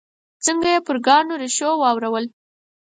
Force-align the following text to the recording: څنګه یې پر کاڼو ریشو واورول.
څنګه 0.45 0.67
یې 0.73 0.79
پر 0.87 0.97
کاڼو 1.05 1.35
ریشو 1.41 1.71
واورول. 1.81 2.25